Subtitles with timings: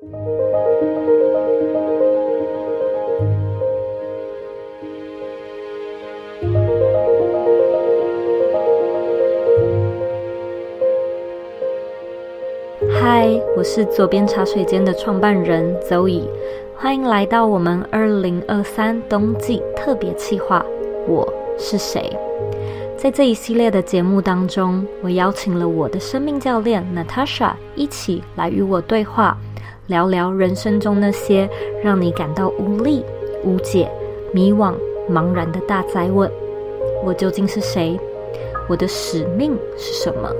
[0.00, 0.06] 嗨，
[13.56, 16.28] 我是左边茶水间的创办人 Zoe，
[16.76, 20.64] 欢迎来到我们二零二三冬季特别企划。
[21.08, 21.28] 我
[21.58, 22.16] 是谁？
[22.96, 29.36] 在这一系列的节目当中，我邀请了我的生命教练 Natasha 一起来与我对话，
[29.88, 31.48] 聊聊人生中那些
[31.82, 33.02] 让你感到无力、
[33.42, 33.90] 无解、
[34.32, 34.74] 迷惘、
[35.10, 36.30] 茫然的大灾问：
[37.02, 37.98] 我究竟是谁？
[38.68, 40.30] 我的使命是什么？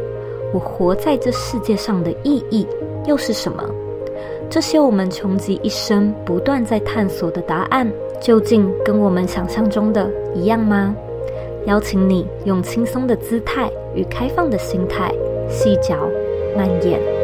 [0.52, 2.66] 我活在这世界上的意义
[3.06, 3.64] 又是什么？
[4.50, 7.90] 这些我们穷极一生不断在探索的答案，
[8.20, 10.95] 究竟跟我们想象中的一样吗？
[11.65, 15.10] 邀请你用轻松的姿态与开放的心态，
[15.48, 15.96] 细嚼
[16.54, 17.17] 慢咽。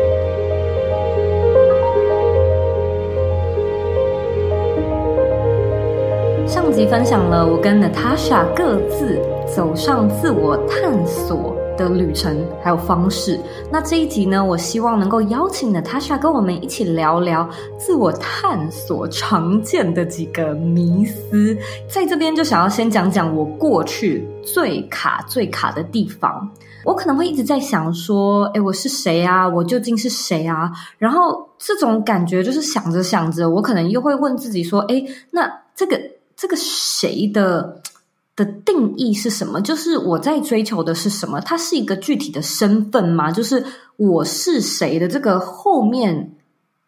[6.75, 9.17] 集分享了我跟 Natasha 各自
[9.55, 13.39] 走上自我探索的旅程，还有方式。
[13.71, 21.57] 那这一集呢，我希望能够邀请 Natasha 跟我们一起聊聊自我探索常见的几个迷思。
[21.89, 26.51] 在这边就想要先讲讲我过去最卡、最卡的地方。
[26.85, 29.49] 我可能会一直在想说，诶，我是谁啊？
[29.49, 30.73] 我究竟是谁啊？
[30.99, 35.99] 然后这种感觉就是想着想着，我可能又会问自己说，诶，那这个
[36.45, 37.81] 这个谁的？
[38.37, 39.61] 的定义是什么？
[39.61, 41.41] 就是我在追求的是什么？
[41.41, 43.31] 它是一个具体的身份吗？
[43.31, 43.65] 就是
[43.97, 46.35] 我是谁的这个后面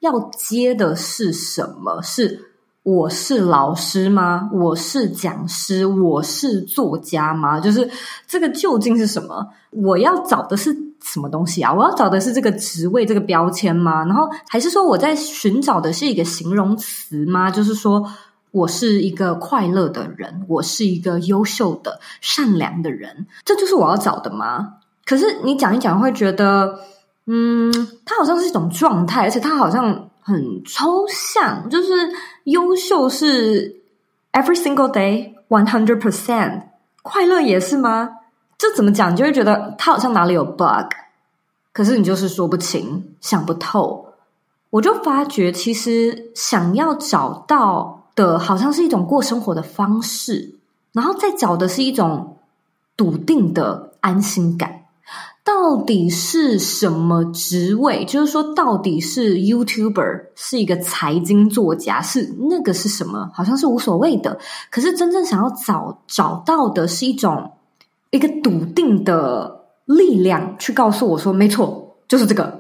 [0.01, 2.03] 要接的是什么？
[2.03, 2.51] 是
[2.83, 4.51] 我是老师吗？
[4.53, 5.87] 我是讲师？
[5.87, 7.61] 我是作家吗？
[7.61, 7.89] 就是
[8.27, 9.47] 这个究竟是什么？
[9.71, 11.73] 我要找的是什么东西啊？
[11.73, 14.05] 我要找的是这个职位、这个标签吗？
[14.05, 17.49] 然后还是说我在寻找的是一个形容词吗？
[17.53, 18.05] 就是说。
[18.57, 24.77] 我是一个快乐的人，我是一个优秀的、善良的人，这就是我要找的吗？
[25.05, 26.81] 可是你讲一讲，会觉得，
[27.27, 27.71] 嗯，
[28.07, 31.69] 它好像是一种状态，而且它好像很抽象。
[31.69, 31.93] 就是
[32.45, 33.77] 优秀是
[34.33, 36.63] every single day one hundred percent，
[37.03, 38.09] 快乐也是吗？
[38.57, 39.15] 这怎么讲？
[39.15, 40.91] 就会觉得它好像哪里有 bug，
[41.75, 44.15] 可是你就是说不清、想不透。
[44.71, 47.96] 我就发觉，其实想要找到。
[48.17, 50.57] 的好像是一种过生活的方式，
[50.91, 52.39] 然后再找的是一种
[52.97, 54.83] 笃定的安心感。
[55.45, 58.05] 到底是什么职位？
[58.05, 63.31] 就是说，到底是 YouTuber，是一个财经作家，是那个是什么？
[63.33, 64.41] 好像是无所谓的。
[64.73, 67.53] 可是真正想要找找到的是一种
[68.11, 72.56] 一个笃定的力量，去告诉我说，没错，就是这个。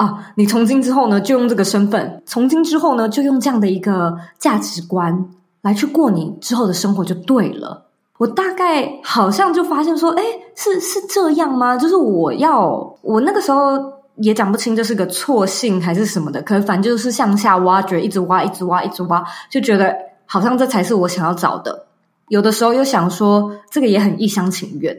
[0.00, 5.28] 啊，你从今之后呢，就用这个身份；从今之后呢，就用这样的一个价值观
[5.60, 7.84] 来去过你之后的生活，就对了。
[8.16, 10.22] 我大概好像就发现说，诶，
[10.56, 11.76] 是是这样吗？
[11.76, 13.78] 就是我要，我那个时候
[14.16, 19.94] 也讲不清这是个错信还是什么的，可是反正就是向下挖掘，一直挖，一直挖，一直挖，就觉得
[20.24, 21.84] 好像这才是我想要找的。
[22.28, 24.96] 有的时候又想说，这个也很一厢情愿。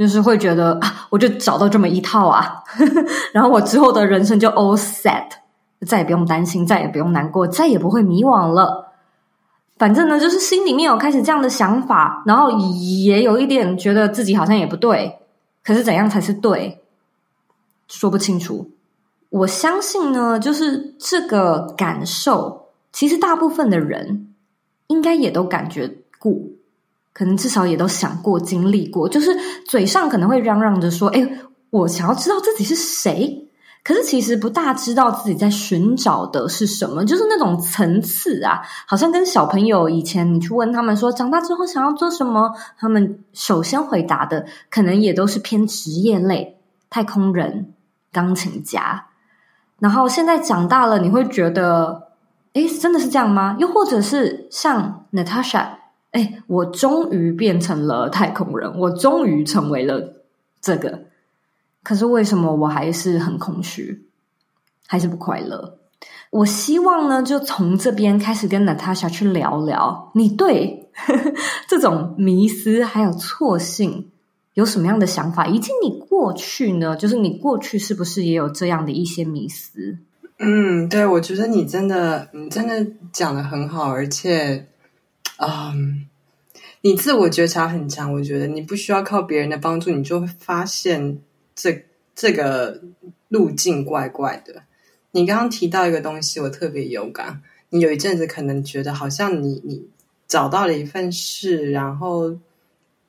[0.00, 2.64] 就是会觉得啊，我就找到这么一套啊，
[3.34, 5.26] 然后我之后的人生就 all set，
[5.86, 8.94] 再也不用担心，再也不用难过，再也不会迷惘了。
[9.76, 15.18] 反正呢，就是心里面有开始这样的想法，然后也有一点觉得自己好像也不对，
[15.62, 16.80] 可是怎样才是对，
[17.86, 18.70] 说不清楚。
[19.28, 24.32] 我相信呢，就是这个感受，其实大部分的人
[24.86, 26.32] 应该也都感觉过。
[27.12, 31.38] 可能至少也都想过、经历过，就是嘴上可能会嚷嚷着说：“哎，
[31.70, 33.46] 我想要知道自己是谁。”
[33.82, 46.58] 可是其实不大知道自己在寻找的是什么，就是那种层次啊，好像跟小朋友以前你去问他们说长大之后想要做什么，他们首先回答的可能也都是偏职业类，
[46.90, 47.72] 太空人、
[48.12, 49.06] 钢琴家。
[49.78, 52.08] 然后现在长大了，你会觉得
[52.52, 55.79] ：“哎，真的是这样吗？”又或者是像 Natasha。
[56.12, 60.14] 哎，我终于变成了太空人，我终于成为了
[60.60, 61.04] 这个。
[61.82, 64.06] 可是为什么我还是很空虚，
[64.86, 65.78] 还是不快乐？
[66.30, 71.32] 我希望呢，就从这边开始跟 Natasha 去聊聊，你对呵 呵
[71.68, 74.10] 这种迷思还有错信
[74.54, 76.96] 有什么样的想法，以及你过去呢？
[76.96, 79.98] 就是你过去是不是也有这样的一些迷思？
[80.38, 84.66] 嗯，对，我觉得你真的，你真的讲得很好，而且。
[85.40, 85.94] 嗯，um,
[86.82, 91.18] 你自我觉察很强，我觉得你不需要靠别人的帮助，你就会发现
[91.54, 92.82] 这这个
[93.28, 94.62] 路径怪怪的。
[95.12, 97.42] 你刚刚提到一个东西，我特别有感。
[97.70, 99.88] 你有一阵子可能觉得好像你你
[100.26, 102.38] 找到了一份事，然后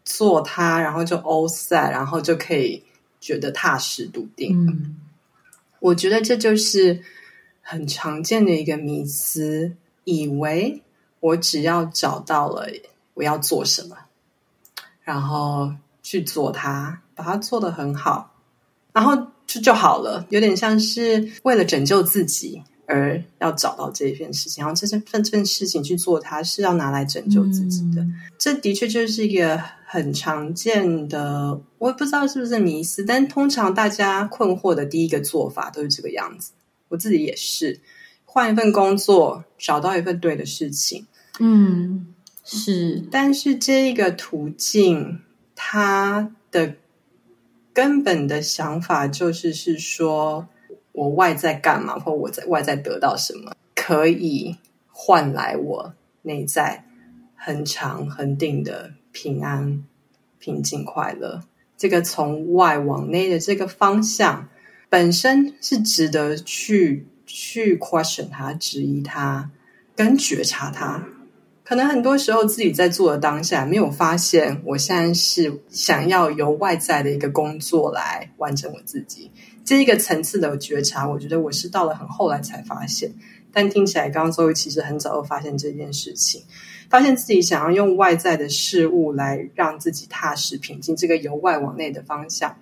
[0.05, 2.83] 做它，然后就 all set，然后就可以
[3.19, 4.67] 觉得踏实笃定。
[4.67, 4.97] 嗯，
[5.79, 7.01] 我觉得这就是
[7.61, 9.73] 很常见的一个迷思，
[10.03, 10.81] 以为
[11.21, 12.67] 我只要找到了
[13.13, 13.95] 我要做什么，
[15.01, 15.71] 然后
[16.03, 18.35] 去做它，把它做得很好，
[18.91, 19.27] 然后。
[19.47, 28.01] 就就好了，有点像是为了拯救自己而要找到这一件事情，然后这件这件事情去做它，是要拿来拯救自己的。
[28.01, 36.53] 嗯、这的确就是一个很常见的，我也不知道是不是迷思，但通常大家困惑的第一个做法都是这个样子。
[36.87, 37.81] 我自己也是，
[38.23, 41.07] 换一份工作，找到一份对的事情。
[41.41, 45.19] 嗯，是，但是这一个途径，
[45.55, 46.75] 它的。
[47.73, 50.49] 根本的想法就是是说，
[50.91, 54.57] 我外在干嘛，或我在外在得到什么，可以
[54.89, 55.93] 换来我
[56.23, 56.83] 内在
[57.37, 59.85] 恒长恒定的平安、
[60.37, 61.43] 平静、快乐。
[61.77, 64.49] 这个从外往内的这个方向，
[64.89, 69.49] 本身是值得去去 question 它、质疑它、
[69.95, 71.07] 跟觉察它。
[71.71, 79.31] 可能很多时候自己在做的当下没有发现，我现在是想要由外在的一个工作来完成我自己
[79.63, 81.07] 这一个层次的觉察。
[81.07, 83.13] 我觉得我是到了很后来才发现，
[83.53, 86.43] 但听起来刚刚 Zoe 其实很早就发现这件事情，
[86.89, 92.53] 发现自己想要用外在的事物来让自己踏实平静，这个由外往内的方向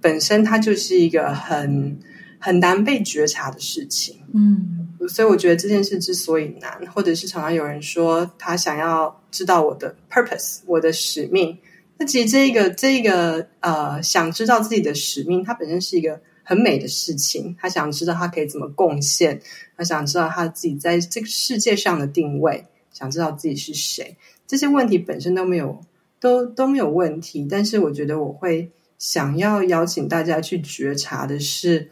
[0.00, 1.96] 本身它就是一个很
[2.40, 4.16] 很难被觉察的事情。
[4.34, 4.81] 嗯。
[5.08, 11.58] 所以我觉得这件事之所以难，或者是常常有人说他想要知道我的 purpose，我的使命。
[11.98, 17.56] 那其实这个这个呃，想知道自己的使命，它本身是一个很美的事情。
[17.60, 19.40] 他想知道他可以怎么贡献，
[19.76, 24.16] 他想知道他自己在这个世界上的定位，想知道自己是谁。
[24.46, 25.80] 这些问题本身都没有
[26.18, 31.90] 都都没有问题，但是我觉得我会想要邀请大家去觉察的是。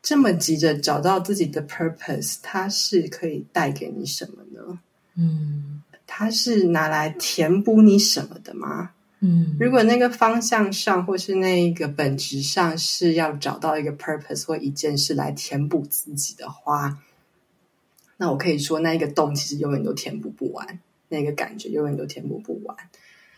[0.00, 4.78] 这么急着找到自己的 purpose，它是可以带给你什么呢？
[5.16, 8.90] 嗯，它是拿来填补你什么的吗？
[9.20, 16.98] 嗯，如果那个方向上或是那一个本质上是要找到一个 purpose 或一件事来填补自己的话，
[18.16, 20.78] 那我可以说，那一个洞其实永远都填补不完，
[21.08, 22.76] 那个感觉永远都填补不完。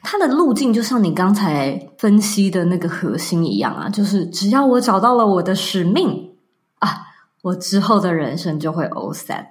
[0.02, 6.29] 它的路径就像你刚才分析的那个核心一样啊，就是只要我找到了我的使命。
[7.42, 9.46] 我之后的人生就会 all set，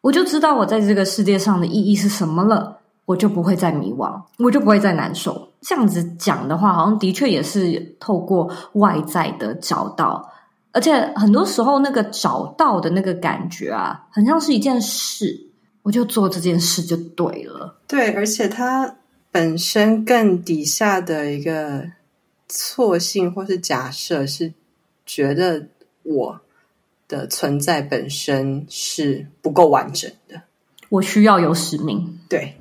[0.00, 5.50] 我就知道我在这个世界上的意义是什么了，我就不会再迷惘，我就不会再难受。
[5.60, 10.30] 这样子讲的话，好像的确也是透过外在的找到，
[10.72, 15.48] 而且很多时候那个找到的那个感觉啊，很像是一件事，
[15.82, 17.76] 我就做这件事就对了。
[17.86, 18.96] 对，而且它
[19.30, 21.84] 本身更底下的一个
[22.48, 24.54] 错性或是假设是
[25.04, 25.66] 觉得
[26.04, 26.40] 我。
[27.14, 30.42] 的存在本身是不够完整的，
[30.88, 32.56] 我需要有使命，对，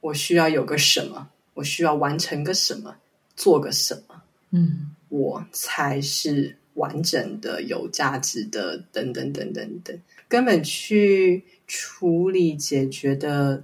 [0.00, 2.96] 我需要有个什么，我需要完成个什么，
[3.36, 9.96] 做个什么，嗯，我才是完整的、有价值的，等等等等等，
[10.28, 13.62] 根本去处理解决的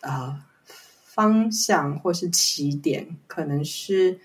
[0.00, 0.42] 啊、呃、
[1.04, 4.18] 方向或是起点，可能是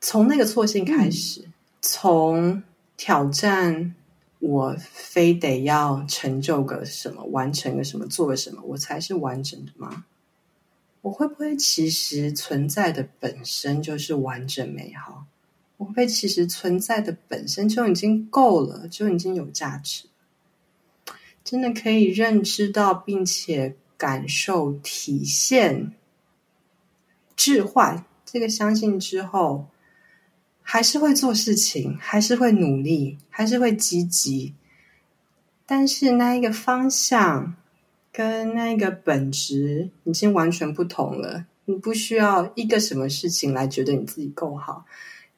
[0.00, 2.62] 从那个错性开始，嗯、从
[2.96, 3.94] 挑战。
[4.38, 10.04] 我非得要成就个什么，完成个什么，做个什么，我才是完整的吗？
[11.00, 15.24] 我会不会其实存在的本身就是完整美好？
[15.78, 20.06] 我会不会其实存在的本身就已经够了，就已经有价值？
[21.42, 25.92] 真的可以认知到，并且感受、体现、
[27.34, 29.66] 置换这个相信之后。
[30.68, 34.52] 还是会做事情，还是会努力，还是会积极，
[35.64, 37.54] 但是那一个方向
[38.12, 41.46] 跟那一个本质已经完全不同了。
[41.66, 44.84] 你不需要一个什么事情来觉得你自己够好，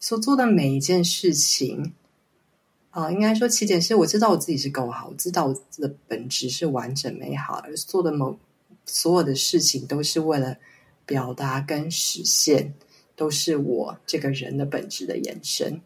[0.00, 1.92] 所做的每一件事情，
[2.88, 8.38] 啊、应该说起点是我知道我自己是够好，我知道我的本质是完整美好，而做的某
[8.86, 10.56] 所有的事情都是为了
[11.04, 12.72] 表达跟实现。
[13.18, 15.82] 都是我这个人的本质的延伸。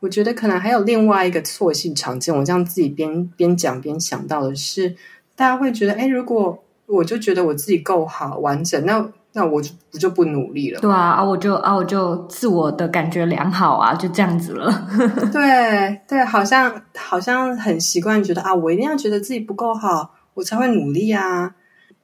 [0.00, 4.96] 我觉得可能还有另外一个错性常见，我这样自己边边讲边想到的是，
[5.34, 10.80] 大家会觉得，哎，如果我就觉得我自己够好完整，那那我就不就不努力了？
[10.80, 14.86] 对啊，啊，我就啊，我就自我的感觉良好啊，就这样子了。
[15.32, 21.54] 对对，好像好像很习惯觉得啊，我一定要觉得自己不够好，我才会努力啊。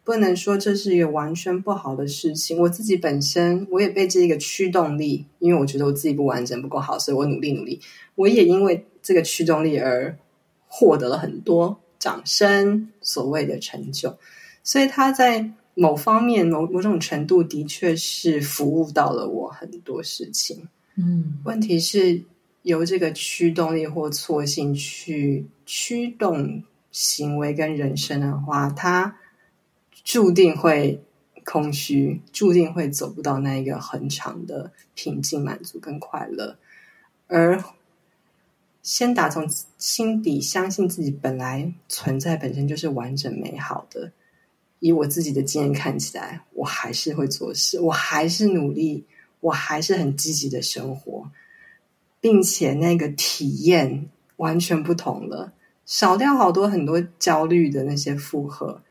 [0.04, 2.59] 不能说这是一个完全不好的事情。
[2.59, 7.80] 我自己本身我也被这个驱动力，因为我觉得我自己不完整、不够好，所以我努力努力。
[8.14, 10.16] 我也因为这个驱动力而
[10.66, 14.16] 获得了很多掌声，所谓的成就。
[14.62, 15.52] 所以他在。
[15.75, 20.68] 某方面，某某种程度，的确是服务到了我很多事情。
[20.97, 22.23] 嗯，问题是
[22.61, 29.16] 由这个驱动力或错性去驱动行为跟人生的话，它
[30.04, 31.02] 注定会
[31.44, 36.56] 空虚，注定会走不到那一个很长的平静、满足跟快乐。
[37.26, 37.62] 而
[38.82, 44.12] 先打从心底相信自己本来存在本身就是完整美好的。
[44.80, 49.04] 以我自己的经验看起来，我还是会做事，我还是努力，
[49.38, 51.30] 我还是很积极的生活，
[52.21, 55.52] 并且那个体验完全不同了，
[55.87, 58.82] 少掉好多很多焦虑的那些负荷，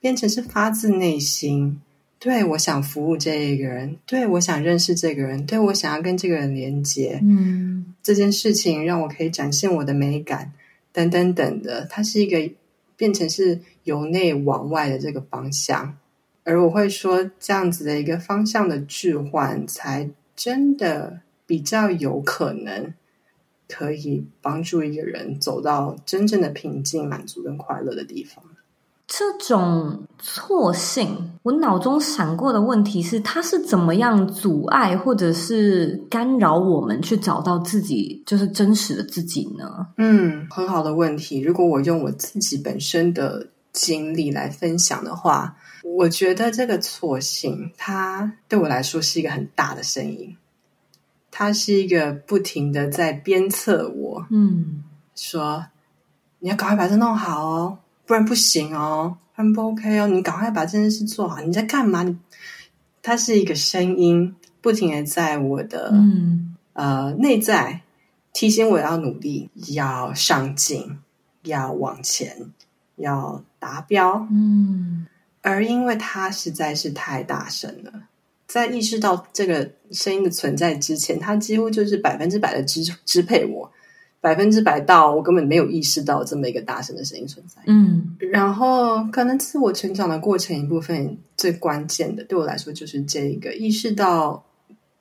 [0.00, 1.80] 变成是发自内心，
[2.18, 10.52] 对，我想服务这一个人，对，我想认识这个人，对，我想要跟这个人连接，嗯，这件事情让我可以展现我的美感，
[10.92, 12.52] 等等等的，它是一个。
[12.96, 15.96] 变成是由内往外的这个方向，
[16.44, 22.92] 而我会说，这样子的一个方向的置换，才真的比较有可能
[23.66, 28.44] 可以帮助一个人走到真正的平静、满足跟快乐的地方。
[29.12, 39.88] 这种错性，我脑中闪过的问题是：它是怎么样阻碍或者是干扰我们去找到自己，就是真实的自己呢？
[39.96, 41.40] 嗯，很好的问题。
[41.40, 50.36] 如果我用我自己本身的经历来分享的话，我觉得这个错性，它对我来说是一个很大的声音，
[51.32, 54.84] 它是一个不停的在鞭策我，嗯，
[55.16, 55.66] 说
[56.38, 57.78] 你要赶快把这弄好哦。
[58.10, 60.08] 不然不行哦，很不 OK 哦。
[60.08, 61.40] 你赶快把这件事做好。
[61.42, 62.04] 你在干嘛？
[63.00, 67.82] 它是一个声音，不停的在我的嗯呃内在
[68.32, 70.98] 提醒我要努力，要上进，
[71.44, 72.50] 要往前，
[72.96, 74.26] 要达标。
[74.32, 75.06] 嗯，
[75.42, 77.92] 而因为它实在是太大声了，
[78.48, 83.70] 在意识到这个声音的存在之前，它几乎就是百分之百的支支配我。
[84.20, 87.62] 百分之百到我根本没有意识到这么一个大声的声音存在。
[87.66, 94.44] 嗯，然后可能自我成长的过程一部分最关键的，对我来说就是这一个意识到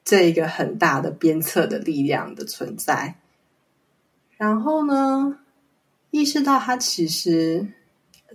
[0.05, 3.15] 这一个很大的鞭策的力量的存在。
[4.37, 5.37] 然后呢，
[6.11, 7.67] 意识到他其实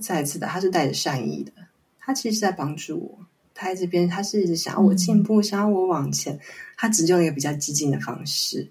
[0.01, 1.53] 再一次的，他是带着善意的，
[1.99, 3.19] 他其实在帮助我。
[3.55, 6.39] 他在这边，他是一直想要我进步，嗯、想要我往前，
[6.77, 8.69] 他只用一个比较激进的方式。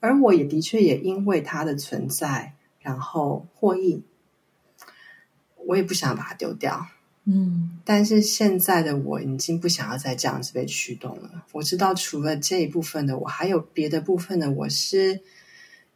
[0.00, 4.02] 而我也的确也因为它的存在，然后获益，
[5.66, 6.86] 我也不想把它丢掉。
[7.24, 11.44] 嗯，但是现在的我已经不想要再这样子被驱动了。
[11.52, 15.20] 我知道除了这一部分的我，还有别的部分的我是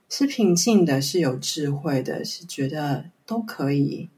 [0.09, 4.11] 是平静的，是有智慧的，是觉得都可以，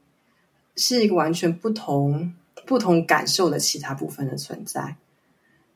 [0.75, 2.33] 是一个完全不同
[2.65, 4.97] 不同感受的其他部分的存在。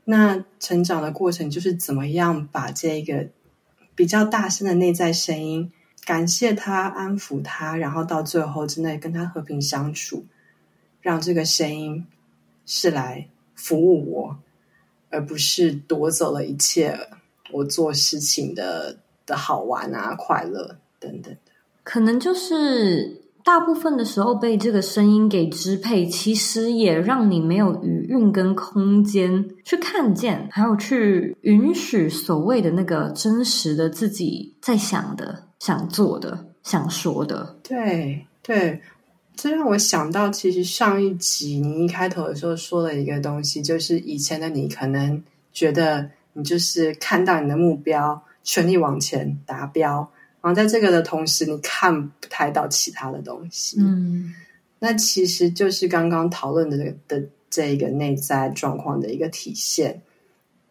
[0.06, 3.30] 那成长的过程就是怎么样把这个。
[4.00, 5.74] 比较大声的内在声音，
[6.06, 10.26] 感谢他，安抚他，然后到最后真的跟他和平相处，
[11.02, 12.08] 让这个声音
[12.66, 14.40] 是来服务我，
[15.10, 16.98] 而不是夺走了一切
[17.52, 21.36] 我做事情的的好玩啊、快乐等等。
[21.84, 23.19] 可能就是。
[23.50, 37.58] 大部分的时候被这个声音给支配，其实也让你没有余韵跟空间去看见，还有去允许所谓的那个真实的自己在想的、想做的、想说的。
[37.64, 38.80] 对对，
[39.36, 50.08] 这让我想到，其实上一集你一开头的时候说了一个东西，就是以前的你可能觉得你就是看到你的目标，全力往前达标。
[50.42, 53.76] 然后在这个的同时，你看不太到其他的东西。
[53.82, 54.34] 嗯，
[54.80, 60.02] 那其实就是刚刚讨论的这个的这一个内在状况的一个体现。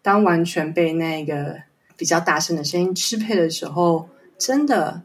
[0.00, 1.54] 当完全被那个
[1.98, 4.08] 比较大声的声音支配的时候，
[4.38, 5.02] 真的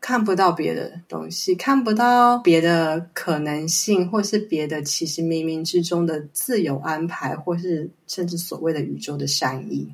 [0.00, 9.92] 看不到别的东西，看不到别的可能性，或是别的其实冥冥之中的自由安排，或是甚至所谓的宇宙的善意，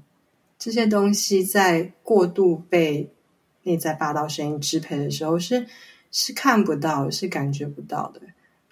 [0.60, 3.10] 这些东西在过度被。
[3.62, 5.66] 内在霸道声音支配的时候是，是
[6.10, 8.20] 是看不到，是感觉不到的。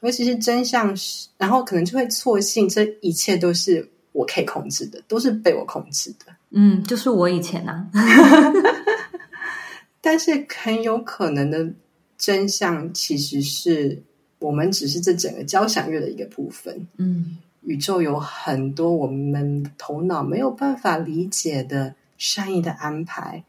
[0.00, 6.35] 尤其是真相是，然后可能就会错信，这一切都是我可以控制的，都是被我控制的。
[6.50, 7.87] 嗯，就是我以前啊。
[10.00, 11.70] 但是很有可能的
[12.16, 14.02] 真相其实是，
[14.38, 16.88] 我们只是这整个交响乐的一个部分。
[16.97, 23.44] 嗯，宇宙有很多我们头脑没有办法理解的善意的安排，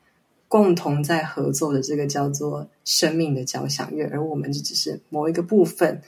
[0.52, 6.02] 共同在合作的这个叫做生命的交响乐，而我们就只是某一个部分，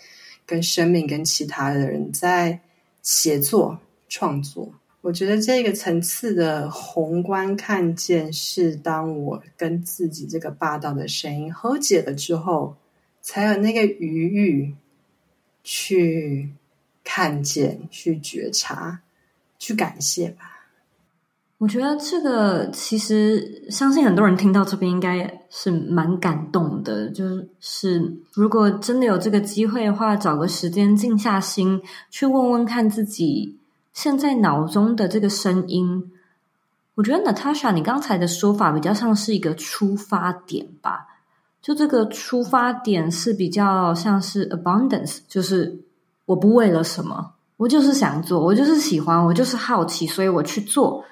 [0.46, 2.60] 跟生命跟其他的人在
[3.02, 4.70] 协作创作。
[5.00, 12.76] 我觉得这个层次的宏观看见，是当我跟自己这个霸道的声音和解了之后，
[13.22, 14.76] 才有那个余裕
[15.64, 16.50] 去
[17.06, 19.00] 看见、去觉察、
[19.58, 20.53] 去感谢吧。
[21.58, 27.26] 我觉得这个其实相信很多人听到这边应该是蛮感动的，就
[27.62, 33.58] 是如果真的有这个机会的话，找个时间静下心去问问看自己。
[33.94, 36.12] 现在脑中的这个声音，
[36.96, 41.08] 我觉得 Natasha，你刚才的说法比较像是一个出发点吧？
[41.62, 45.80] 就这个出发点是比较像是 abundance，就是
[46.26, 51.06] 我不为了什么，我就是想做，我就是喜欢，我就是好奇，所以我去做，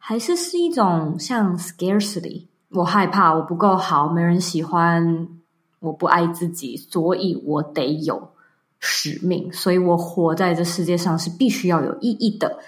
[0.00, 5.28] 还是是一种像 scarcity，我害怕我不够好，没人喜欢，
[5.78, 8.30] 我不爱自己，所以我得有。
[8.82, 12.60] 使命，所以我活在这世界上是必须要有意义的。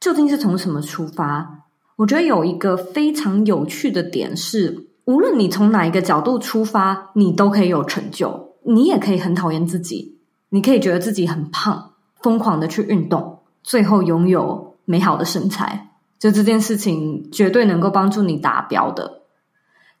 [0.00, 1.66] 究竟是从什么出发？
[1.94, 8.56] 我觉得有一个非常有趣的点是，无论你从哪一个角度出发，你都可以有成就。
[8.64, 15.93] 你也可以很讨厌自己，你可以觉得自己很胖，疯狂的去运动，最后拥有美好的身材。
[16.24, 19.20] 就这件事情绝对能够帮助你达标的。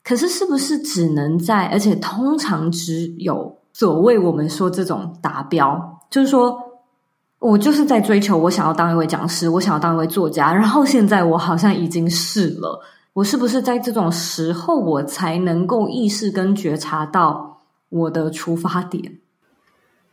[0.02, 3.58] 可是，是不是只能在，而且通常只有。
[3.74, 6.56] 所谓我们说这种达标，就是说
[7.40, 12.80] 我就是在追求我想要当一位讲师，我想要当一位作家，然后现在我好像已经是了，
[13.12, 19.18] 我是不是在这种时候我才能够意识跟觉察到我的出发点？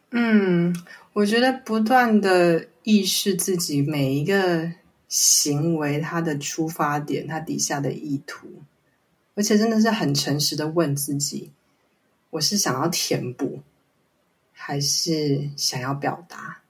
[0.10, 0.76] 嗯，
[1.14, 4.72] 我觉得不断的意识自己每一个
[5.12, 8.48] 行为它的出发点，它底下的意图，
[9.36, 11.52] 而且真的是很诚实的问自己。
[12.30, 13.60] 我是想要填补，
[14.54, 16.62] 还是想要表达？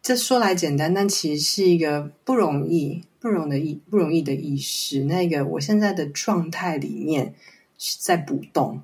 [0.00, 5.04] 这说来简单，但其实是一个不容易、不容易的、不容易的意识。
[5.04, 7.34] 那个我现在的状态里面
[7.76, 8.80] 是在补洞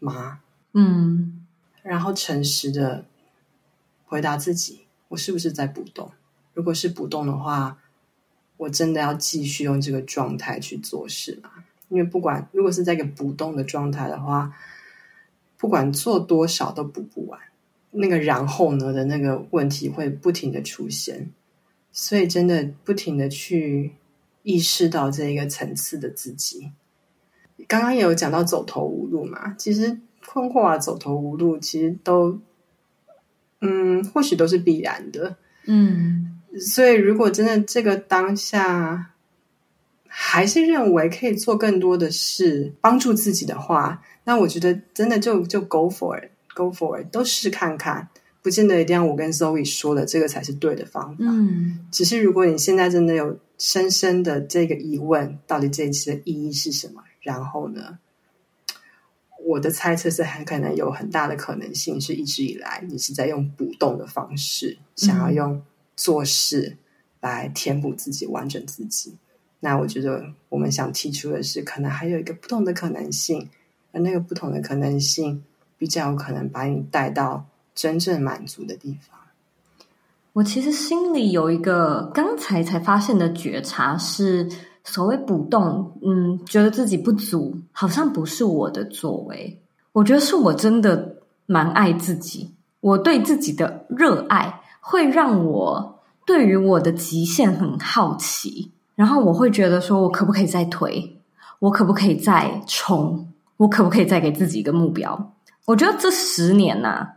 [0.00, 0.40] 吗？
[0.72, 1.46] 嗯，
[1.84, 3.04] 然后诚实的
[4.06, 6.10] 回答自己：我是不是在补洞？
[6.54, 7.78] 如果是补洞的话，
[8.56, 11.50] 我真的要继续用这个状态去做事吗？
[11.88, 14.52] 因为不管如果是在一个补洞的状态的话，
[15.58, 17.38] 不管做多少都补不完，
[17.90, 21.30] 那个然后呢的那个问题会不停的出现，
[21.92, 23.92] 所以真的不停的去
[24.42, 26.72] 意识到这一个层次的自己。
[27.68, 32.38] 刚刚也有讲到走投无路嘛，其实困惑啊，走投无路，其实都，
[33.60, 35.36] 嗯，或许都是必然的，
[35.66, 39.10] 嗯，所以如果真的这个当下。
[40.16, 48.08] 还是认为可以做更多的事帮助自己的话，那我觉得真的就就 go for it，go for it，都试看看，
[48.40, 51.24] 不见得一定要我跟 Zoe 说的这个才是对的方法。
[51.24, 57.02] 嗯，只是如果你现在真的有深深的这个疑问，到底这一次的意义是什么？
[57.20, 57.98] 然后呢，
[59.44, 65.60] 我的猜测是很可能有很大的可能性是一直以来你是在用补洞的方式，想要用
[65.96, 66.76] 做事
[67.20, 69.14] 来填补自己，完整自己。
[69.60, 73.48] 那我觉得，我们想提出的是，可能还有一个不同的可能性，
[73.92, 75.42] 而那个不同的可能性，
[75.78, 79.18] 比较有可能把你带到真正满足的地方。
[80.34, 84.48] 我其实心里有一个刚才才发现的觉察，是
[84.82, 89.62] 所谓补洞，嗯，觉得自己不足，好像不是我的作为。
[89.92, 98.70] 我觉得是我真的蛮爱自己，我对自己的热爱会让我对于我的极限很好奇。
[98.94, 101.18] 然后我会觉得说，我可不可以再推？
[101.58, 103.26] 我可不可以再冲？
[103.56, 105.32] 我可不可以再给自己一个目标？
[105.64, 107.08] 我觉得这十年呐、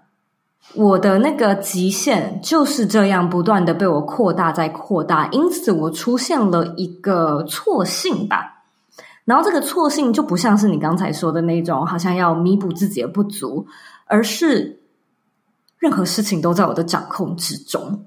[0.76, 8.64] 我的那个极限就是这样不断的被我扩大再扩大，因此我出现了一个错性吧。
[9.26, 13.68] 然后这个错性就不像是你刚才说的那种，好像要弥补自己的不足，
[14.06, 14.77] 而是
[15.78, 18.06] 任何事情都在我的掌控之中，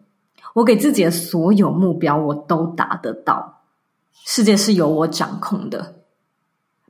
[0.55, 3.63] 我给自己的所有目标我都达得到。
[4.27, 5.97] 世界是由我掌控的，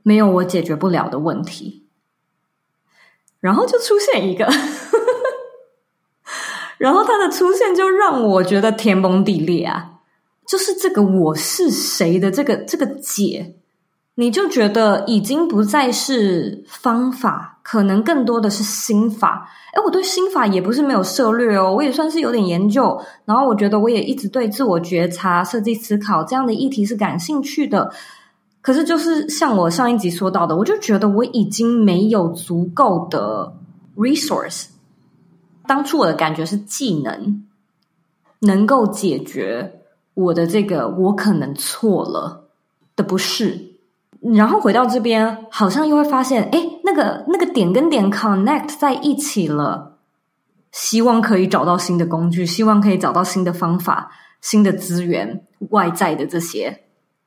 [0.03, 1.87] 没有我解决不了的问题。
[3.39, 4.47] 然后就出现一个，
[6.77, 9.99] 然后他的出现就让我觉得天崩地裂啊！
[10.47, 13.55] 就是这个我是谁的这个这个解，
[14.15, 19.49] 你就觉得已经不再是方法，可能更多的是心法。
[19.73, 22.99] 诶，我对心法也不是没有涉略哦，我也算是有点研究。
[23.25, 27.91] 然后我觉得我也一直对自我觉察、设计思考这样的议题是感兴趣的。
[28.61, 33.53] 可是就是像我上一集说到的，我就觉得我已经没有足够的
[33.95, 34.65] resource。
[35.65, 37.43] 当初我的感觉是技能
[38.39, 39.79] 能够解决
[40.13, 42.49] 我的这个我可能错了
[42.95, 43.70] 的不适，
[44.21, 49.97] 然后回到这边，好像又会发现，哎，那个那个点跟点 connect 在一起了，
[50.71, 56.81] 希望可以找到新的工具，希望可以找到新的方法、新的资源、外在的这些，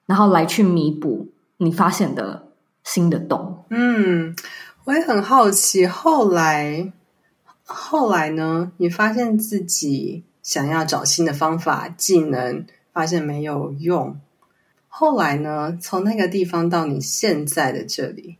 [0.06, 2.48] 然后来去弥补你发现的
[2.82, 3.64] 新的洞。
[3.70, 4.36] 嗯，
[4.84, 6.92] 我也很好奇，后来。
[7.66, 8.72] 后来呢？
[8.76, 14.20] 你发现自己想要找新的方法、技能，发现没有用。
[14.96, 15.76] 后来呢？
[15.80, 18.38] 从那个地方到你现在的这里，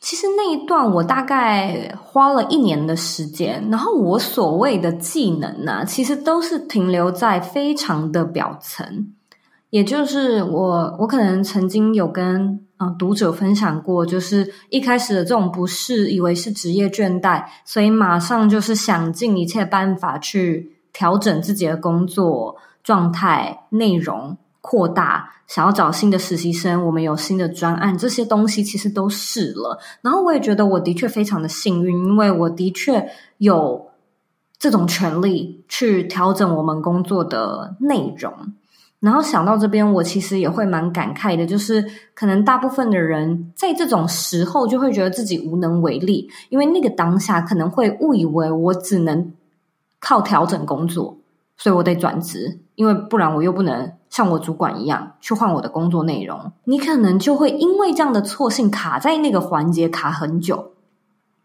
[0.00, 3.68] 其实那一段我大概花了一年的时间。
[3.68, 9.12] 然后我所谓的技能呢、其实都是停留在非常的表层。
[9.70, 29.78] 也就是我，我可能曾经有跟啊、读者分享过，就是一开始的这种不适，以为是职业倦怠，所以马上就是想尽一切办法去调整自己的工作状态、内容扩大，想要找新的实习生，我们有新的专案，这些东西其实都试了。
[30.02, 33.88] 然后我也觉得我的确非常的幸运，因为我的确有
[34.58, 38.32] 这种权利去调整我们工作的内容。
[39.00, 49.32] 然后想到这边，我其实也会蛮感慨的，就是可能大部分的人在这种时候就会觉得自己无能为力，因为那个当下可能会误以为我只能
[50.00, 51.17] 靠调整工作，
[51.58, 56.52] 所以我得转职，因为不然我又不能像我主管一样去换我的工作内容。
[56.64, 60.72] 你可能就会因为这样的错性卡在那个环节卡很久。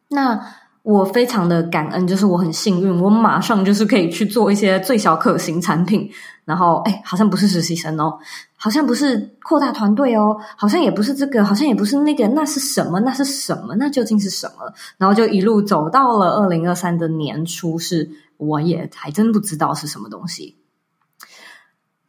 [0.09, 0.39] 那
[0.83, 6.09] 我非常的感恩，就是我很幸运，我马上就是可以去做一些最小可行产品。
[6.45, 8.19] 然后，哎，好像不是实习生哦，
[8.63, 12.97] 好像不是扩大团队哦，好像也不是这个，好像也不是那个，那是什么？
[13.01, 13.75] 那是什么？
[13.75, 14.73] 那究竟是什么？
[14.97, 20.55] 然后就一路走到了二零二三的年初，是我也还真不知道是什么东西。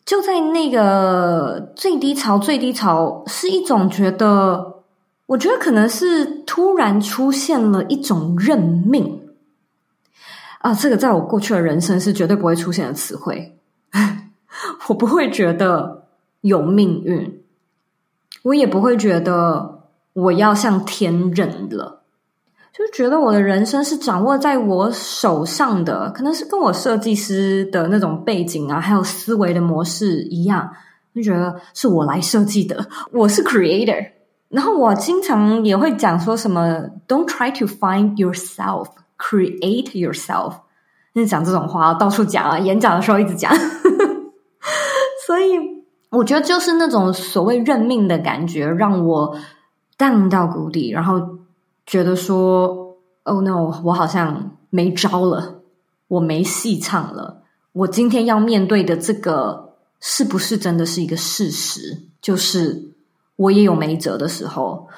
[0.05, 4.85] 就在那个最低潮，最低潮是一种觉得，
[5.27, 9.23] 我觉得可能是突然出现了一种认命
[10.61, 13.59] 啊，这个在我过去的人生是绝对不会出现的词汇。
[14.87, 16.04] 我不会觉得
[16.45, 17.43] 有命运，
[18.43, 19.81] 我也不会觉得
[20.13, 22.03] 我要向天认了，
[22.71, 30.71] 就觉得我的人生是掌握在我手上的，可能是跟我设计师的那种背景啊，还有思维的模式一样，
[31.15, 34.11] 就觉得是我来设计的，我是 creator。
[34.51, 40.57] 然后我经常也会讲说什么，Don't try to find yourself, create yourself。
[41.15, 43.51] 那讲这种话到处讲啊，演讲的时候一直讲。
[45.27, 45.74] 所以
[46.15, 49.37] 我觉得就是那种所谓认命的感觉，让我
[49.97, 51.21] 荡到谷底，然后
[51.85, 55.61] 觉得说：“Oh no，我好像没招了，
[56.09, 57.43] 我没戏唱了。
[57.73, 62.03] 我今天要面对的这个是不是真的是一个事实？
[62.21, 62.93] 就是
[63.37, 64.89] 我也有没辙的时候，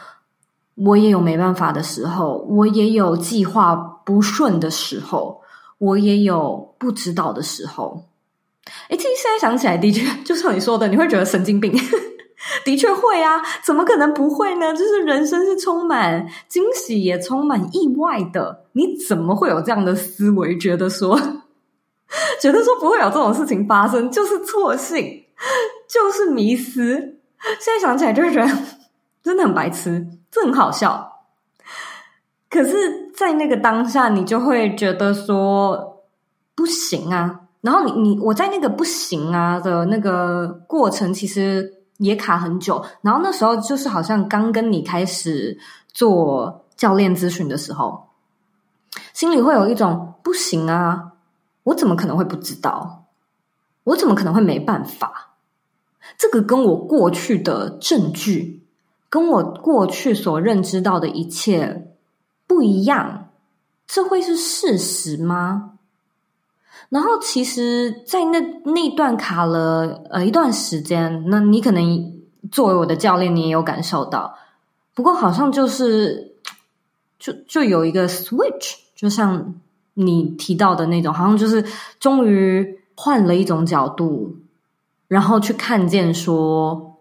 [0.74, 5.40] 我也有没办法的时候，我也有计划不顺的时候，
[5.78, 8.04] 我也有不知道的时候。”
[8.88, 11.72] 哎，其实现在想起来，的确就像你说的，你会觉得神经病。
[12.64, 14.72] 的确会啊，怎么可能不会呢？
[14.74, 18.64] 就是人生是充满惊喜，也充满意外的。
[18.72, 20.56] 你怎么会有这样的思维？
[20.58, 21.18] 觉得说，
[22.40, 25.24] 觉得说不会有这种事情发生，就是错信，
[25.88, 26.96] 就是迷思。
[27.60, 28.50] 现在想起来，就会觉得
[29.24, 31.24] 真的很白痴，这很好笑。
[32.48, 36.04] 可是，在那个当下，你就会觉得说，
[36.54, 37.40] 不行啊。
[37.60, 42.84] 然后你你我在那个不行啊的那个过程，其实也卡很久。
[43.02, 45.58] 然后那时候就是好像刚跟你开始
[45.92, 48.08] 做教练咨询的时候，
[49.12, 51.12] 心里会有一种不行啊，
[51.64, 53.04] 我怎么可能会不知道？
[53.84, 55.34] 我怎么可能会没办法？
[56.18, 58.62] 这个跟我过去的证据，
[59.08, 61.92] 跟我过去所认知到的一切
[62.46, 63.28] 不一样，
[63.86, 65.75] 这会是事实吗？
[66.88, 72.22] 然后，其实，在那那段卡了呃一段时间，那你可能
[72.52, 74.36] 作为我的教练，你也有感受到。
[74.94, 76.36] 不过，好像就是
[77.18, 79.54] 就就有一个 switch，就像
[79.94, 81.64] 你提到的那种，好像就是
[81.98, 84.36] 终于换了一种角度，
[85.08, 86.98] 然后去看见说，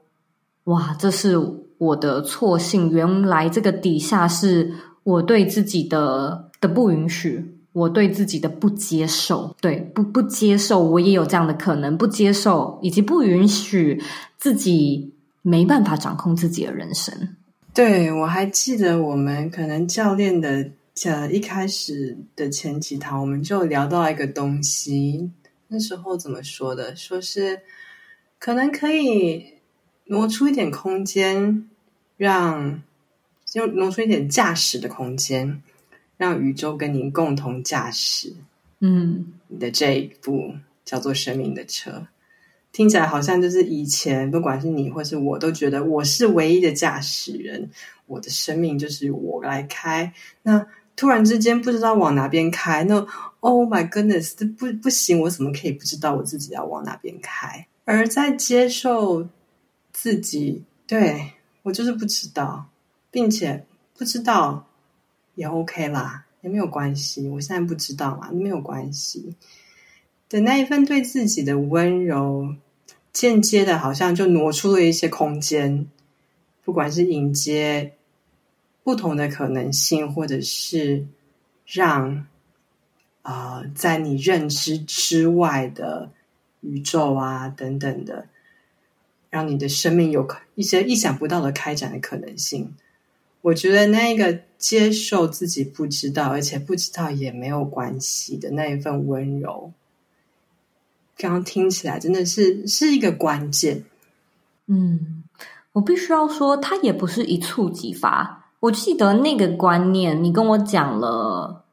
[0.64, 1.40] 哇，这是
[1.78, 7.55] 我的错性，原来这个底下是我对自己的的不允许。
[7.76, 14.02] 我对自己的不接受，对，不不接受，我也有这样的可能，不接受以及不允许
[14.38, 17.36] 自己没办法掌控自己的人生。
[17.74, 20.72] 对，我还记得我们可能教练的
[21.04, 25.30] 呃一开始的前几堂，我们就聊到一个东西，
[25.68, 26.96] 那时候怎么说的？
[26.96, 27.60] 说是
[28.40, 29.48] 可能可以
[30.06, 31.68] 挪出一点空间，
[32.16, 32.82] 让
[33.46, 35.62] 就挪出一点驾驶的空间。
[36.18, 38.34] 让宇宙跟您共同驾驶，
[38.80, 40.54] 嗯，你的这一部
[40.86, 42.08] 叫做生命的车，
[42.72, 47.70] 听起来好像就是以前不管是你或是我都觉得我是唯一的驾驶人，
[48.06, 50.14] 我的生命就是我来开。
[50.44, 53.06] 那突然之间不知道往哪边开，那
[53.42, 57.68] Oh my goodness，这不不行，我怎么可以不知道我自己要往哪边开？
[57.84, 59.28] 而在接受
[59.92, 62.70] 自己，对，我就是不知道，
[63.12, 63.66] 并且
[63.98, 64.66] 不知道。
[65.36, 67.28] 也 OK 啦，也没有关系。
[67.28, 69.36] 我现在不知道嘛，没有关系。
[70.28, 72.56] 的那一份对自己的温柔，
[73.14, 75.88] 间接的，好像就挪出了一些空间，
[76.64, 77.94] 不管是迎接
[78.84, 81.06] 不同的可能性，或者是
[81.66, 82.26] 让
[83.22, 86.12] 啊、在你认知之外的
[86.62, 88.28] 宇宙啊等等的，
[89.32, 92.76] 让你的生命有一些意想不到的开展的可能性。
[93.42, 99.72] 我觉得那个接受自己不知道，而且不知道也没有关系的那一份温柔，
[101.18, 103.84] 刚刚听起来真的是是一个关键。
[104.68, 105.24] 嗯，
[105.74, 108.46] 我必须要说，它也不是一触即发。
[108.62, 111.64] 我记得那个观念，你跟我讲了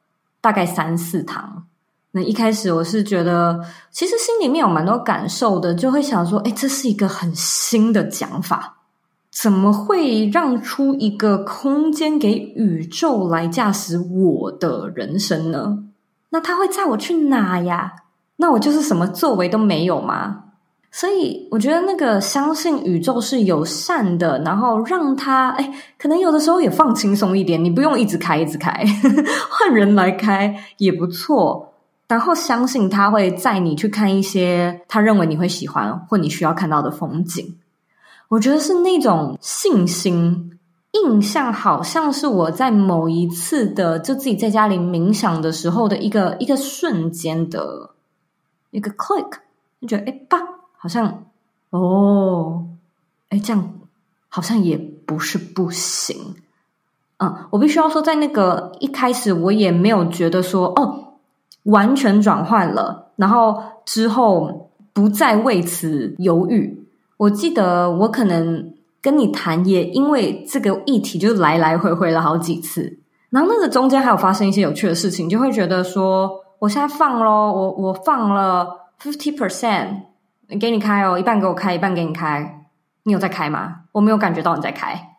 [0.40, 1.66] 大概三四堂。
[2.10, 8.81] 那一开始我是觉得，其实心里面有蛮多感受的，就会想说，哎，这是一个很新的讲法。
[9.32, 15.78] 怎么会让出一个空间给宇宙来驾驶我的人生呢？
[16.28, 17.94] 那他会载我去哪呀？
[18.36, 20.44] 那我就是什么作为都没有吗？
[20.90, 28.84] 所以我觉得那个相信宇宙是友善的，然后让他哎，可能有的时候也放轻松一点，你不用一直开一直开，
[29.48, 31.72] 换人来开也不错。
[32.06, 37.56] 然后相信他会载你去看一些他认为你会喜欢或你需要看到的风景。
[38.32, 40.58] 我觉得是那种信心
[40.92, 47.90] 印象，好像是我在某一次的就自己在家里冥想的时候的一个一个瞬间的
[48.70, 49.32] 一个 click，
[49.82, 50.38] 就觉得哎吧，
[50.78, 51.24] 好像
[51.68, 52.64] 哦，
[53.28, 53.70] 哎这样
[54.30, 56.34] 好像也不是不行。
[57.18, 61.12] 嗯，我必须要说，在那个一开始，我也没有觉得说哦，
[61.64, 66.81] 完全转换了，然后之后不再为此犹豫。
[67.22, 72.98] 我记得我可能跟你谈，也因为这个议题就来来回回了好几次，
[73.30, 78.66] 然后那个中间还有发生一些有趣的事情，就会觉得说，我现在放咯，我我放了
[79.00, 80.00] fifty percent
[80.60, 82.66] 给你开哦，一半给我开，一半给你开，
[83.04, 83.82] 你有在开吗？
[83.92, 85.16] 我没有感觉到你在开，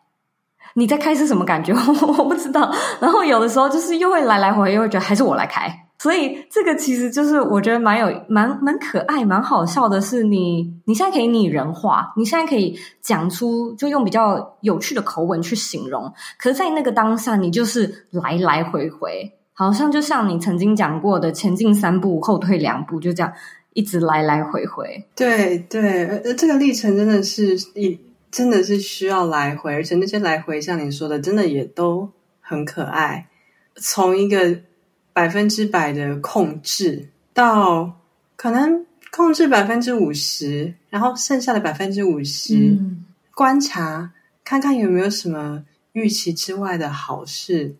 [0.74, 1.72] 你在开是什么感觉？
[2.18, 2.70] 我不知道。
[3.00, 5.83] 然后有的时候就是又会来来回回，又会觉得还是我来开。
[6.04, 16.12] 所以这个其实就是我觉得蛮有蛮蛮可爱、蛮好笑的是你，你你现在可以拟人化，你现在可以讲出，就用比较有趣的口吻去形容。
[16.38, 23.32] 可是，在那个当下，你就是来来回回，好像就像你曾经讲过的，前进三步，后退两步，就这样
[23.72, 25.06] 一直来来回回。
[25.16, 27.98] 对对，呃，这个历程真的是一
[28.30, 32.10] 真的是需要来回，而且那些来回，像你说的，真的也都
[32.42, 33.28] 很可爱。
[33.76, 34.60] 从一个。
[35.14, 38.00] 百分之百的控制，到
[38.36, 42.76] 可能控制百分之五十，然后剩下的百分之五十，
[43.32, 44.12] 观察
[44.44, 47.76] 看看有没有什么预期之外的好事。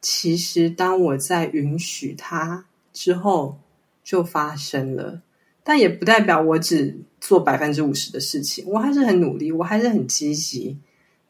[0.00, 3.58] 其实，当我在允许它之后，
[4.02, 5.20] 就发生了。
[5.62, 10.78] 但也不代表我只做百分之五十的事情，我还是很努力，我还是很积极。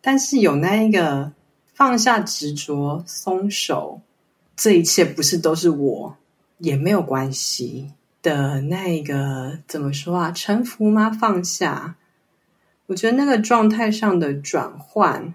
[0.02, 1.32] 但是有那一个
[1.74, 4.02] 放下执着，松手。
[4.62, 6.14] 这一切不是都是我，
[6.58, 10.30] 也没有关系的那个怎么说啊？
[10.32, 11.08] 臣服吗？
[11.10, 11.96] 放下？
[12.88, 15.34] 我觉得那个状态上的转换，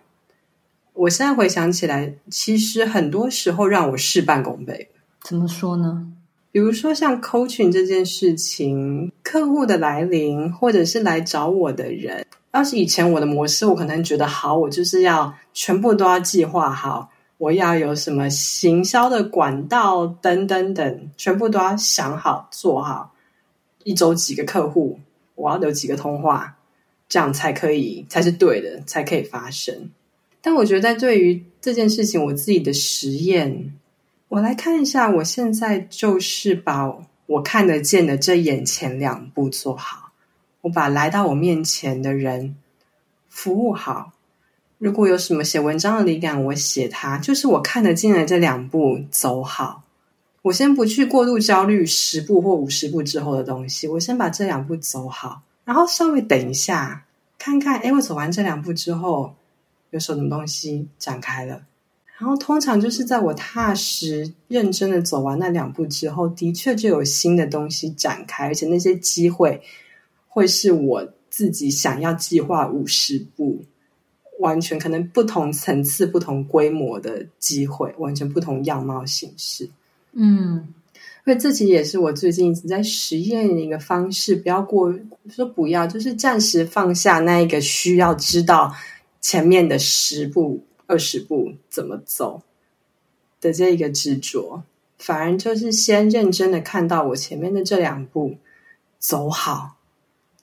[0.93, 4.91] 我现在回想起来，其实很多时候让我事半功倍。
[5.23, 6.05] 怎么说呢？
[6.51, 17.09] 比如说像 coaching 这件事情，客户的来临，或者是来找我的人，要是以前我的模式，我可能觉得好，我就是要全部都要计划好。
[17.37, 23.13] 我要有什么行销的管道等等等，全部都要想好做好。
[23.83, 24.99] 一周几个客户，
[25.35, 26.57] 我要留几个通话，
[27.09, 29.91] 这样才可以，才是对的，才可以发生。
[30.41, 33.73] 但我觉得，对于这件事情，我自己的实验，
[34.29, 40.11] 我来看一下，我现在就是把我看得见的这眼前两步做好，
[40.61, 42.55] 我把来到我面前的人
[43.27, 44.13] 服务好。
[44.85, 49.81] 如果有什么写文章的灵感，我写它，就是我看得见的这两步走好。
[50.43, 57.03] 我先不去过度焦虑十步或五十步之后的东西，我先把这两步走好，然后稍微等一下，
[57.39, 59.33] 看看，诶，我走完这两步之后，
[59.89, 61.63] 有什么东西展开了。
[62.19, 69.59] 然后通常就是在我踏实认真的走完那两步之后，的确就有新的东西展开，而且那些机会
[70.27, 73.63] 会是我自己想要计划五十步。
[74.39, 79.69] 完全可能不同层次、不同规模的机会，完全不同样貌形式。
[80.11, 80.73] 嗯，
[81.25, 84.93] 因为自己也是我最近一直在实验一个方式，不要过
[85.29, 88.73] 说不要，就是暂时放下那一个需要知道
[89.21, 92.41] 前面的十步、二十步怎么走
[93.41, 94.63] 的这一个执着，
[94.97, 98.37] 反而就是先认真的看到我前面的这两步
[98.99, 99.77] 走好，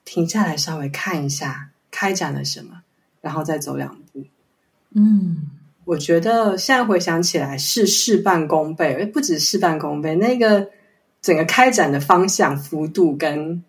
[0.05, 2.82] 停下来稍微看一下开展了什么。
[3.23, 4.25] 然后再走两步，
[4.95, 5.49] 嗯，
[5.85, 10.17] 我觉得现在回想起来是事半功倍，而不止事半功倍。
[10.17, 10.69] 那个
[11.23, 13.63] 整个开展的方向、幅度跟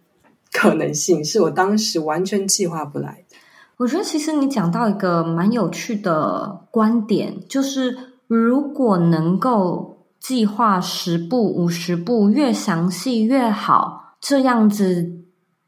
[0.52, 3.38] 可能性，是我当时完全计划不来的。
[3.78, 15.12] 我觉得其实你讲到一个蛮有趣的观点，就是如果能够计划十步、五十步，越详细越好，这样子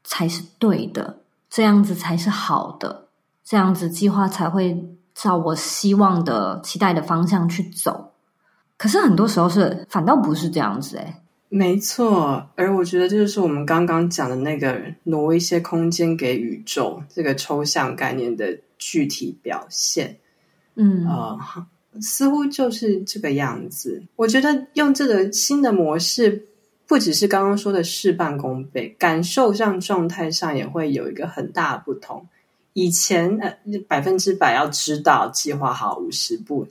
[0.02, 1.18] 才是对的，
[1.48, 3.05] 这样子才是好的。
[3.48, 8.12] 这样子计划才会照我希望的、期待的方向去走。
[8.76, 11.14] 可是很多时候是反倒不是这样子诶。
[11.48, 20.18] 没错，而我觉得这就是我们刚刚讲的那个挪一些空间给宇宙这个抽象概念的具体表现。
[20.74, 21.38] 嗯，呃，
[22.00, 24.02] 似乎就是这个样子。
[24.16, 26.48] 我觉得用这个新的模式，
[26.88, 32.26] 不只是刚刚说的事半功倍，感受上、状态上也会有一个很大的不同。
[32.76, 33.56] 以前呃，
[33.88, 36.68] 百分之百要知道计划好五十步。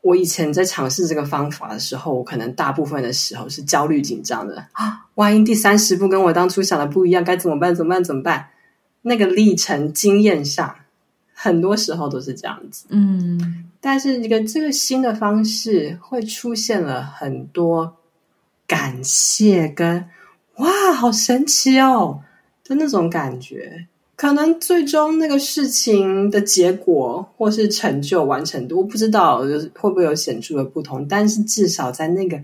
[0.00, 7.74] 我以前在尝试这个方法的时候，我可能大部分的时候是焦虑紧张的啊，万一第三十步跟我当初想的不一样，该怎么办？
[7.74, 8.02] 怎么办？
[8.02, 8.48] 怎么办？
[9.02, 10.74] 那个历程经验上，
[11.34, 12.86] 很多时候都是这样子。
[12.88, 17.98] 嗯，但是一个这个新的方式会出现了很多
[18.66, 20.08] 感谢跟
[20.56, 22.22] 哇，好神奇哦
[22.64, 23.86] 的那种感觉。
[24.22, 31.08] 可能最终那个事情的结果或是成就完成度，我不知道就是会不会有显著的不同。
[31.08, 32.40] 但是至少在那个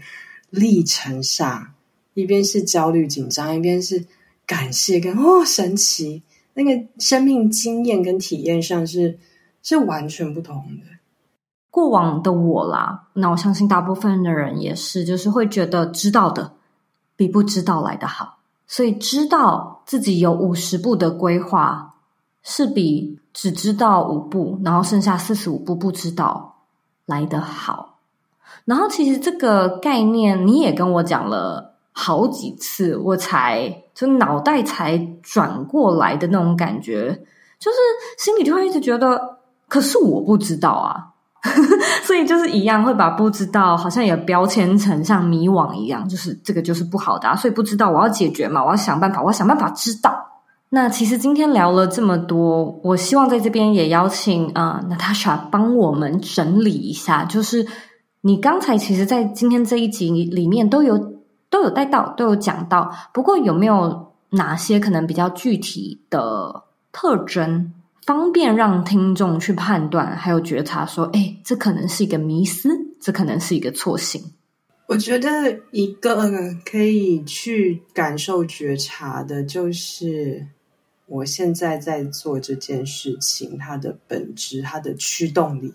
[0.51, 1.69] 历程上，
[2.15, 4.05] 一边是焦虑紧张，一边是
[4.45, 6.21] 感谢跟哦神奇，
[6.55, 9.17] 那个生命经验跟体验上是
[9.63, 10.87] 是完全不同的。
[11.71, 16.55] 过往的我啦，那我相信大部分的人也是，就是会觉得知道的
[17.15, 18.39] 比不知道来得好。
[18.67, 21.95] 所以知道自己有五十步的规划，
[22.43, 26.57] 是比只知道五步，然后剩下四十五步不知道
[27.07, 27.97] 来得好。
[28.67, 37.25] 然后其实这个概念你也跟我讲了好几次，我才就脑袋才转过来的那种感觉，
[37.59, 37.79] 就是
[38.19, 41.15] 心里就会一直觉得，可是我不知道啊。
[42.05, 47.37] 所以就是一样，会把不知道好像也标签成像迷惘一样，就是这个就是不好的啊。
[47.37, 50.27] 所以不知道，我要解决嘛，我要想办法，我要想办法知道。
[50.71, 57.67] 那其实今天聊了这么多，我希望在这边也邀请啊、呃，Natasha 帮我们整理一下，就是
[58.21, 61.15] 你刚才其实，在今天这一集里面都有
[61.49, 62.91] 都有带到，都有讲到。
[63.15, 67.73] 不过有没有哪些可能比较具体的特征？
[68.09, 74.33] 方便让听众去判断，还有觉察，说：“哎，这可能是一个迷思，这可能是一个错信。”
[74.89, 76.31] 我觉得一个
[76.65, 80.47] 可以去感受觉察的，就是
[81.05, 85.75] 我现在在做这件事情，它的本质，它的驱动力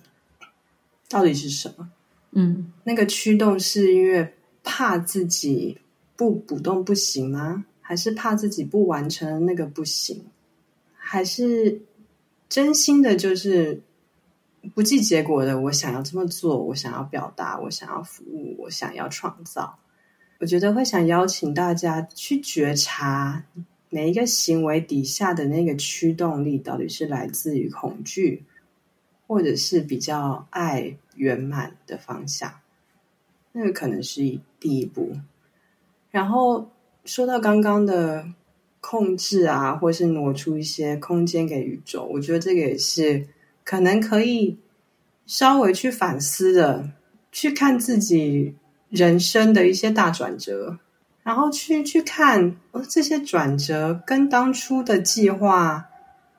[1.07, 1.87] 到底是什么？
[2.31, 5.77] 嗯，那个驱动是因为怕自己
[6.15, 7.63] 不补洞不行吗？
[7.79, 10.25] 还是怕自己不完成那个不行？
[10.95, 11.79] 还是？
[12.53, 13.81] 真心的，就是
[14.75, 15.59] 不计结果的。
[15.59, 19.79] 我想要这么做，我想要表达，我想要服务，我想要创造。
[20.37, 23.43] 我觉得会想邀请大家去觉察
[23.89, 28.43] 每一个行为底下的那个驱动力，到底是来自于恐惧，
[29.25, 32.53] 或者是比较爱圆满的方向，
[33.51, 35.17] 那个可能是第一步。
[36.11, 36.69] 然后
[37.03, 38.27] 说到刚刚的
[38.85, 43.25] 控制啊，或是挪出一些空间给宇宙，我觉得这个也是
[43.63, 44.57] 可能可以
[45.25, 46.91] 稍微去反思的，
[47.31, 48.53] 去看自己
[48.89, 50.77] 人生的一些大转折，
[51.23, 55.85] 然后去去看，哦，这些转折跟当初的计划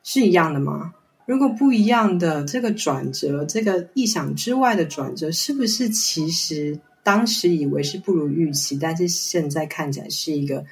[0.02, 0.92] 是一样的吗？
[1.24, 10.62] 如果不一样的这个转折，这个意想之外的转折，是不是其实当时以为是不如预期，但是现在看起来是一个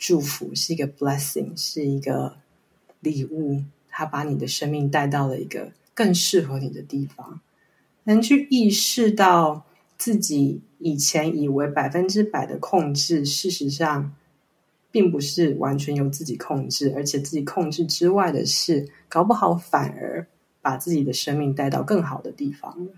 [0.00, 2.34] 祝福，是一个 blessing，是一个
[2.98, 3.62] 礼物？
[3.88, 7.40] 它把你的生命带到了一个更适合你的地方，
[8.02, 9.64] 能去意识到
[9.96, 14.12] 自己以前以为百分之百的控制，事实上。
[14.92, 20.26] 并不是完全由自己控制，而且自己控制之外的事，搞不好反而
[20.60, 22.90] 把自己的生命带到更好的地方了。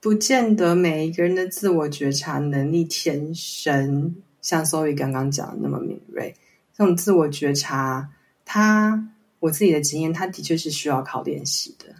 [0.00, 6.32] 不见得每一个人的自我觉察能力天生像 Zoe 刚刚讲的那么敏锐。
[6.72, 8.08] 这种自我觉察，
[8.44, 11.96] 他我自己的经验，他的确是需要靠练习的。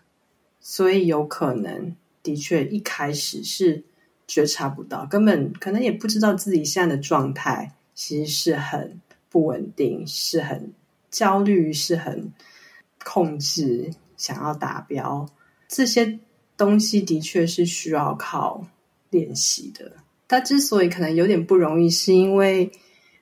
[0.61, 3.83] 所以有可能的确一开始是
[4.29, 7.73] 觉察不到，根本可能也不知道自己现在的状态。
[7.97, 10.73] 其实是很不稳定，是很
[11.11, 12.33] 焦虑，是很
[13.03, 15.29] 控制，想要达标，
[15.67, 16.21] 这些
[16.57, 18.65] 东西的确是需要靠
[19.11, 19.91] 练习的。
[20.29, 22.71] 他之所以可能有点不容易，是因为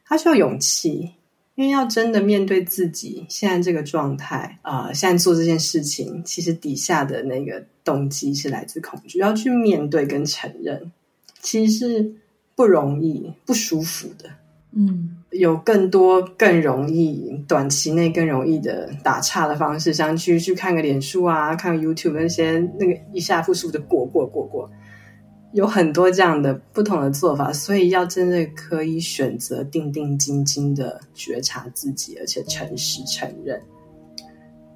[0.04, 1.12] 他需要勇气，
[1.54, 10.92] 因为要真的面对自己现在这个状态啊、呃，现在做这件事情，其实底下的那个动机是来自恐惧，要去面对跟承认，
[11.40, 12.14] 其实是
[12.54, 14.30] 不容易、不舒服的。
[14.76, 24.68] 嗯，有更多更容易、短期内更容易的打岔的方式，像去去看个脸书啊，看个 YouTube 那些那个一下复述的过过过过，
[25.54, 33.60] 有很多这样的不同的做法，所以要真的可以选择定定睛睛的觉察自己，而且诚实承认，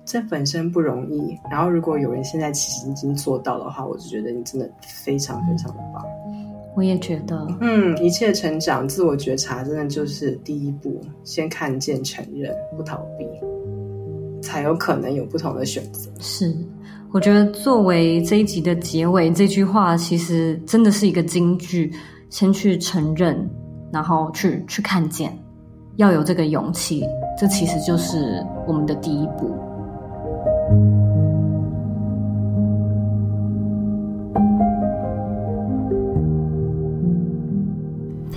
[0.05, 1.37] 这本身不容易。
[1.51, 4.71] 然后，如果有人现在其实已经做到的话，我就觉得你真的
[5.05, 6.05] 非常非常的棒。
[6.77, 11.01] 我也觉得，嗯，一切成长、自我觉察，真的就是第一步。
[11.25, 13.27] 先看见、承认，不逃避，
[14.41, 16.09] 才有可能有不同的选择。
[16.21, 16.57] 是，
[17.13, 21.93] 我觉得作为这一集的结尾，这句话其实真的是一个金句。
[22.31, 23.49] 先去承认，
[23.91, 25.35] 然后去去看见，
[25.97, 27.03] 要有这个勇气，
[27.41, 29.51] 这其实就是我们的第一步。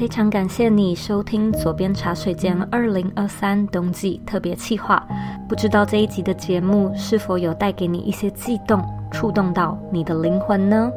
[0.01, 5.07] 非常感谢你收听左边茶水间二零二三冬季特别企划。
[5.47, 10.91] 不知道这一集的节目是否有带给你一些悸动，触动到你的灵魂呢？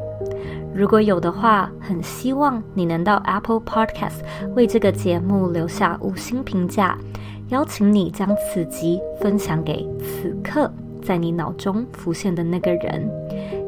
[0.73, 4.23] 如果有的话，很希望你能到 Apple Podcast
[4.55, 6.97] 为这个节目留下五星评价，
[7.49, 10.67] 邀请你将此集分享给此刻
[11.03, 13.07] 在你脑中浮现的那个人，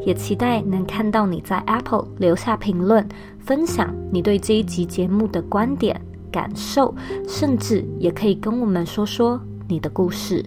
[0.07, 3.05] 也期待能看到你在 Apple 留下评论。
[3.39, 5.99] 分享你对这一集节目的观点、
[6.31, 6.95] 感受，
[7.27, 9.37] 甚至也可以跟我们说说
[9.67, 10.45] 你的故事。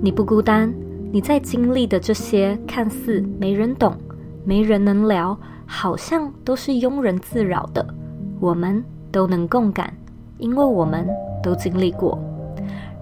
[0.00, 0.72] 你不孤单，
[1.10, 3.96] 你在经历的这些看似没人懂、
[4.44, 7.84] 没人能聊，好像都是庸人自扰的，
[8.38, 9.92] 我们都能共感，
[10.38, 11.04] 因为我们
[11.42, 12.16] 都经历过。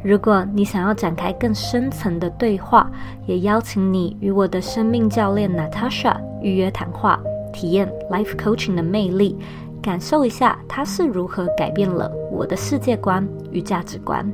[0.05, 2.91] 如果你想要展开更深层的对话，
[3.27, 7.21] 也邀请你与我的生命教练 Natasha 预约谈话。
[7.53, 9.35] 体验 Life Coaching 的魅力，
[9.81, 14.31] 感受一下它是如何改变了我的世界观与价值观。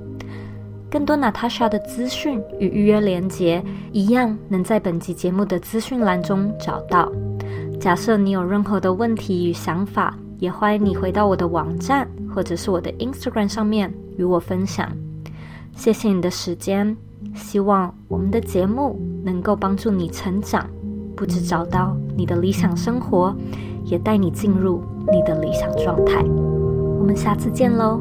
[0.91, 7.11] 更多 Natasha 的资讯与预约连接，一样能在本集节目的资讯栏中找到。
[7.81, 14.91] 假设你有任何的问题与想法，也欢迎你回到我的网站或者是我的 Instagram 上面与我分享。
[15.75, 16.97] 谢谢你的时间，
[17.35, 20.69] 希望我们的节目能够帮助你成长。
[21.15, 23.35] 不止找到你的理想生活，
[23.85, 26.23] 也带你进入你的理想状态。
[26.99, 28.01] 我们下次见喽。